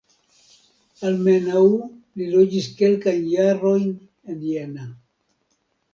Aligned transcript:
Almenaŭ 1.09 1.61
li 2.21 2.31
loĝis 2.31 2.71
kelkajn 2.81 3.23
jarojn 3.35 3.87
en 4.33 4.45
Jena. 4.55 4.89